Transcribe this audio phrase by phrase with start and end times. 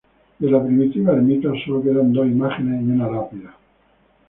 [0.39, 3.55] De la primitiva ermita solo quedan dos imágenes y una lápida.